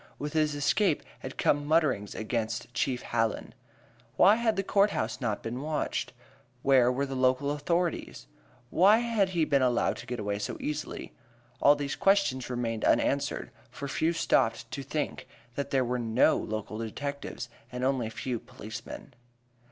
With 0.17 0.33
his 0.33 0.55
escape 0.55 1.03
had 1.19 1.37
come 1.37 1.63
mutterings 1.63 2.15
against 2.15 2.73
Chief 2.73 3.03
Hallen. 3.03 3.53
Why 4.17 4.33
had 4.37 4.55
the 4.55 4.63
court 4.63 4.89
house 4.89 5.21
not 5.21 5.43
been 5.43 5.61
watched? 5.61 6.11
Where 6.63 6.91
were 6.91 7.05
the 7.05 7.13
local 7.15 7.51
authorities? 7.51 8.25
Why 8.71 8.97
had 8.97 9.29
he 9.29 9.45
been 9.45 9.61
allowed 9.61 9.97
to 9.97 10.07
get 10.07 10.19
away 10.19 10.39
so 10.39 10.57
easily? 10.59 11.13
All 11.61 11.75
these 11.75 11.95
questions 11.95 12.49
remained 12.49 12.83
unanswered, 12.83 13.51
for 13.69 13.87
few 13.87 14.11
stopped 14.11 14.71
to 14.71 14.81
think 14.81 15.27
that 15.53 15.69
there 15.69 15.85
were 15.85 15.99
no 15.99 16.35
local 16.35 16.79
detectives, 16.79 17.47
and 17.71 17.83
only 17.83 18.07
a 18.07 18.09
few 18.09 18.39
local 18.39 18.55
policemen. 18.55 19.13